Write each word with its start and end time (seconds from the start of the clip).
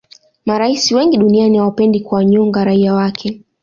marais 0.45 0.91
wengi 0.91 1.17
duniani 1.17 1.57
hawapendi 1.57 1.99
kuwanyonga 1.99 2.63
raia 2.63 2.93
wake 2.93 3.41